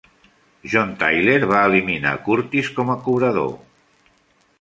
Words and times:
John 0.71 0.93
Tyler 1.01 1.35
va 1.51 1.59
eliminar 1.69 2.13
Curtis 2.29 2.71
com 2.79 2.91
a 2.95 2.97
cobrador. 3.09 3.53